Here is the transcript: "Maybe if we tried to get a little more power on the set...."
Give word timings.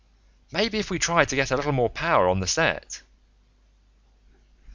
"Maybe 0.51 0.79
if 0.79 0.89
we 0.89 0.97
tried 0.97 1.29
to 1.29 1.35
get 1.35 1.51
a 1.51 1.55
little 1.55 1.73
more 1.73 1.87
power 1.87 2.27
on 2.27 2.39
the 2.39 2.47
set...." 2.47 3.03